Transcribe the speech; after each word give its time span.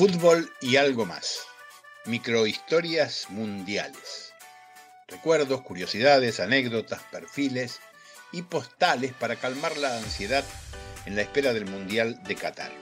Fútbol 0.00 0.50
y 0.62 0.76
algo 0.76 1.04
más. 1.04 1.40
Microhistorias 2.06 3.26
mundiales. 3.28 4.32
Recuerdos, 5.06 5.60
curiosidades, 5.60 6.40
anécdotas, 6.40 7.02
perfiles 7.12 7.80
y 8.32 8.40
postales 8.40 9.12
para 9.12 9.36
calmar 9.36 9.76
la 9.76 9.98
ansiedad 9.98 10.42
en 11.04 11.16
la 11.16 11.20
espera 11.20 11.52
del 11.52 11.66
Mundial 11.66 12.18
de 12.22 12.34
Qatar. 12.34 12.72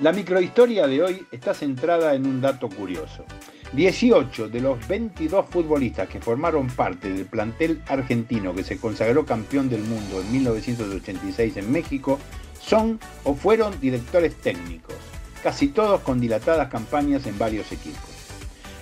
La 0.00 0.12
microhistoria 0.12 0.86
de 0.86 1.02
hoy 1.02 1.26
está 1.32 1.54
centrada 1.54 2.14
en 2.14 2.24
un 2.24 2.40
dato 2.40 2.68
curioso. 2.68 3.24
18 3.72 4.48
de 4.48 4.60
los 4.60 4.86
22 4.86 5.46
futbolistas 5.50 6.08
que 6.08 6.20
formaron 6.20 6.68
parte 6.68 7.12
del 7.12 7.26
plantel 7.26 7.82
argentino 7.88 8.54
que 8.54 8.62
se 8.62 8.78
consagró 8.78 9.26
campeón 9.26 9.68
del 9.68 9.82
mundo 9.82 10.20
en 10.20 10.30
1986 10.30 11.56
en 11.56 11.72
México 11.72 12.20
son 12.60 13.00
o 13.24 13.34
fueron 13.34 13.80
directores 13.80 14.36
técnicos 14.36 14.94
casi 15.42 15.68
todos 15.68 16.00
con 16.00 16.20
dilatadas 16.20 16.68
campañas 16.68 17.26
en 17.26 17.38
varios 17.38 17.70
equipos. 17.72 18.10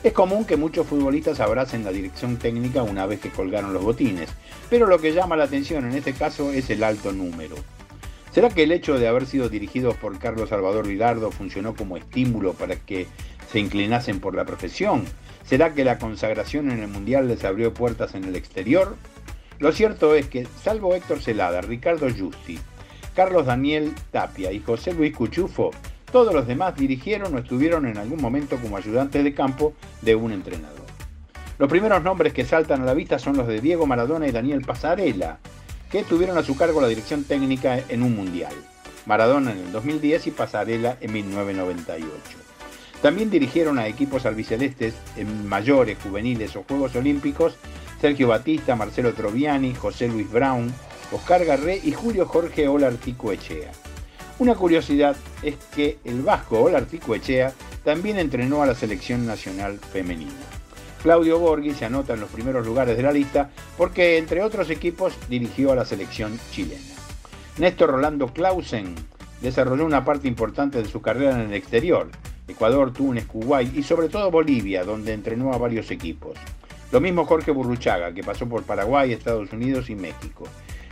Es 0.02 0.12
común 0.12 0.44
que 0.44 0.56
muchos 0.56 0.86
futbolistas 0.86 1.40
abracen 1.40 1.84
la 1.84 1.92
dirección 1.92 2.36
técnica 2.36 2.82
una 2.82 3.06
vez 3.06 3.20
que 3.20 3.30
colgaron 3.30 3.74
los 3.74 3.82
botines, 3.82 4.30
pero 4.70 4.86
lo 4.86 4.98
que 4.98 5.12
llama 5.12 5.36
la 5.36 5.44
atención 5.44 5.84
en 5.84 5.96
este 5.96 6.14
caso 6.14 6.52
es 6.52 6.70
el 6.70 6.82
alto 6.82 7.12
número. 7.12 7.56
¿Será 8.32 8.48
que 8.48 8.62
el 8.62 8.72
hecho 8.72 8.98
de 8.98 9.08
haber 9.08 9.26
sido 9.26 9.48
dirigidos 9.48 9.96
por 9.96 10.18
Carlos 10.18 10.50
Salvador 10.50 10.86
Vilardo 10.86 11.30
funcionó 11.30 11.74
como 11.74 11.96
estímulo 11.96 12.54
para 12.54 12.76
que 12.76 13.08
se 13.50 13.58
inclinasen 13.58 14.20
por 14.20 14.34
la 14.34 14.44
profesión? 14.44 15.04
¿Será 15.44 15.74
que 15.74 15.84
la 15.84 15.98
consagración 15.98 16.70
en 16.70 16.80
el 16.80 16.88
Mundial 16.88 17.26
les 17.26 17.44
abrió 17.44 17.74
puertas 17.74 18.14
en 18.14 18.24
el 18.24 18.36
exterior? 18.36 18.96
Lo 19.58 19.72
cierto 19.72 20.14
es 20.14 20.28
que, 20.28 20.46
salvo 20.62 20.94
Héctor 20.94 21.20
Celada, 21.20 21.60
Ricardo 21.60 22.06
Justi, 22.08 22.58
Carlos 23.14 23.46
Daniel 23.46 23.92
Tapia 24.12 24.52
y 24.52 24.60
José 24.60 24.94
Luis 24.94 25.14
Cuchufo, 25.14 25.72
todos 26.10 26.34
los 26.34 26.46
demás 26.46 26.76
dirigieron 26.76 27.34
o 27.34 27.38
estuvieron 27.38 27.86
en 27.86 27.98
algún 27.98 28.20
momento 28.20 28.56
como 28.56 28.76
ayudantes 28.76 29.22
de 29.24 29.34
campo 29.34 29.74
de 30.02 30.14
un 30.14 30.32
entrenador. 30.32 30.86
Los 31.58 31.68
primeros 31.68 32.02
nombres 32.02 32.32
que 32.32 32.44
saltan 32.44 32.82
a 32.82 32.84
la 32.84 32.94
vista 32.94 33.18
son 33.18 33.36
los 33.36 33.46
de 33.46 33.60
Diego 33.60 33.86
Maradona 33.86 34.26
y 34.26 34.32
Daniel 34.32 34.62
Pasarela, 34.62 35.38
que 35.90 36.04
tuvieron 36.04 36.38
a 36.38 36.42
su 36.42 36.56
cargo 36.56 36.80
la 36.80 36.88
dirección 36.88 37.24
técnica 37.24 37.80
en 37.88 38.02
un 38.02 38.16
mundial. 38.16 38.54
Maradona 39.06 39.52
en 39.52 39.58
el 39.58 39.72
2010 39.72 40.28
y 40.28 40.30
Pasarela 40.30 40.96
en 41.00 41.12
1998. 41.12 42.10
También 43.02 43.30
dirigieron 43.30 43.78
a 43.78 43.86
equipos 43.86 44.26
albicelestes 44.26 44.94
en 45.16 45.48
mayores, 45.48 45.98
juveniles 46.02 46.54
o 46.56 46.64
Juegos 46.64 46.94
Olímpicos 46.96 47.56
Sergio 48.00 48.28
Batista, 48.28 48.76
Marcelo 48.76 49.12
Troviani, 49.12 49.74
José 49.74 50.08
Luis 50.08 50.30
Brown, 50.30 50.72
Oscar 51.12 51.44
Garré 51.44 51.80
y 51.84 51.92
Julio 51.92 52.24
Jorge 52.26 52.66
Olartico 52.66 53.30
Echea. 53.30 53.72
Una 54.40 54.54
curiosidad 54.54 55.16
es 55.42 55.56
que 55.76 55.98
el 56.02 56.22
vasco 56.22 56.62
Olartico 56.62 57.14
Echea 57.14 57.52
también 57.84 58.18
entrenó 58.18 58.62
a 58.62 58.66
la 58.66 58.74
selección 58.74 59.26
nacional 59.26 59.78
femenina. 59.78 60.32
Claudio 61.02 61.38
Borghi 61.38 61.74
se 61.74 61.84
anota 61.84 62.14
en 62.14 62.20
los 62.20 62.30
primeros 62.30 62.64
lugares 62.64 62.96
de 62.96 63.02
la 63.02 63.12
lista 63.12 63.50
porque, 63.76 64.16
entre 64.16 64.42
otros 64.42 64.70
equipos, 64.70 65.12
dirigió 65.28 65.72
a 65.72 65.74
la 65.74 65.84
selección 65.84 66.40
chilena. 66.52 66.80
Néstor 67.58 67.90
Rolando 67.90 68.32
Clausen 68.32 68.94
desarrolló 69.42 69.84
una 69.84 70.06
parte 70.06 70.26
importante 70.26 70.82
de 70.82 70.88
su 70.88 71.02
carrera 71.02 71.32
en 71.32 71.50
el 71.50 71.52
exterior, 71.52 72.08
Ecuador, 72.48 72.94
Túnez, 72.94 73.26
Kuwait 73.26 73.76
y 73.76 73.82
sobre 73.82 74.08
todo 74.08 74.30
Bolivia, 74.30 74.84
donde 74.84 75.12
entrenó 75.12 75.52
a 75.52 75.58
varios 75.58 75.90
equipos. 75.90 76.38
Lo 76.92 77.00
mismo 77.02 77.26
Jorge 77.26 77.50
Burruchaga, 77.50 78.14
que 78.14 78.24
pasó 78.24 78.48
por 78.48 78.62
Paraguay, 78.62 79.12
Estados 79.12 79.52
Unidos 79.52 79.90
y 79.90 79.96
México. 79.96 80.48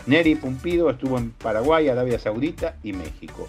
Neri 0.06 0.34
Pumpido 0.34 0.90
estuvo 0.90 1.18
en 1.18 1.30
Paraguay, 1.30 1.88
Arabia 1.88 2.18
Saudita 2.18 2.76
y 2.82 2.92
México. 2.92 3.48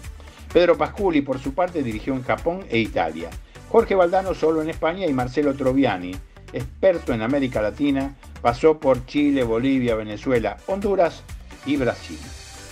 Pedro 0.52 0.76
Pasculi, 0.76 1.22
por 1.22 1.38
su 1.38 1.54
parte, 1.54 1.82
dirigió 1.82 2.14
en 2.14 2.22
Japón 2.22 2.64
e 2.68 2.78
Italia. 2.78 3.30
Jorge 3.68 3.94
Valdano 3.94 4.34
solo 4.34 4.62
en 4.62 4.70
España 4.70 5.06
y 5.06 5.12
Marcelo 5.12 5.54
Troviani, 5.54 6.14
experto 6.52 7.12
en 7.12 7.22
América 7.22 7.62
Latina, 7.62 8.16
pasó 8.42 8.78
por 8.78 9.06
Chile, 9.06 9.44
Bolivia, 9.44 9.94
Venezuela, 9.94 10.56
Honduras 10.66 11.22
y 11.66 11.76
Brasil. 11.76 12.18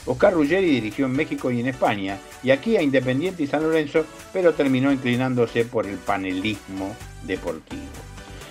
Oscar 0.07 0.33
Ruggeri 0.33 0.71
dirigió 0.71 1.07
en 1.07 1.13
México 1.13 1.51
y 1.51 1.61
en 1.61 1.69
España, 1.69 2.19
y 2.43 2.51
aquí 2.51 2.77
a 2.77 2.83
Independiente 2.83 3.43
y 3.43 3.47
San 3.47 3.63
Lorenzo, 3.63 4.07
pero 4.33 4.55
terminó 4.55 4.91
inclinándose 4.91 5.65
por 5.65 5.87
el 5.87 5.97
panelismo 5.97 6.97
deportivo. 7.25 7.83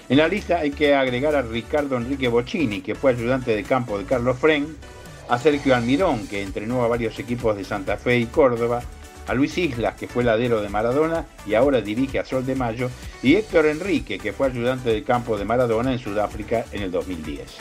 En 0.07 0.19
la 0.19 0.27
lista 0.27 0.59
hay 0.59 0.71
que 0.71 0.95
agregar 0.95 1.35
a 1.35 1.41
Ricardo 1.41 1.97
Enrique 1.97 2.29
Bocini, 2.29 2.81
que 2.81 2.95
fue 2.95 3.11
ayudante 3.11 3.55
de 3.55 3.63
campo 3.63 3.97
de 3.97 4.05
Carlos 4.05 4.37
Fren, 4.37 4.77
a 5.29 5.37
Sergio 5.37 5.75
Almirón, 5.75 6.27
que 6.27 6.41
entrenó 6.41 6.83
a 6.83 6.87
varios 6.87 7.19
equipos 7.19 7.55
de 7.57 7.63
Santa 7.63 7.97
Fe 7.97 8.19
y 8.19 8.25
Córdoba, 8.25 8.81
a 9.27 9.33
Luis 9.33 9.57
Islas, 9.57 9.95
que 9.95 10.07
fue 10.07 10.23
ladero 10.23 10.61
de 10.61 10.69
Maradona 10.69 11.25
y 11.45 11.53
ahora 11.53 11.81
dirige 11.81 12.19
a 12.19 12.25
Sol 12.25 12.45
de 12.45 12.55
Mayo, 12.55 12.89
y 13.21 13.35
Héctor 13.35 13.65
Enrique, 13.65 14.17
que 14.17 14.33
fue 14.33 14.47
ayudante 14.47 14.89
de 14.89 15.03
campo 15.03 15.37
de 15.37 15.45
Maradona 15.45 15.91
en 15.91 15.99
Sudáfrica 15.99 16.65
en 16.71 16.83
el 16.83 16.91
2010. 16.91 17.57